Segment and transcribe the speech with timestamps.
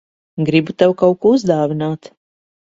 [0.47, 2.13] Gribu tev kaut ko uzdāvināt.